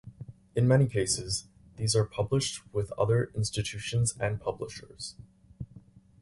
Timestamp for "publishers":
4.41-5.15